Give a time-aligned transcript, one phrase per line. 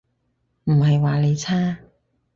[0.63, 1.77] 唔係話你差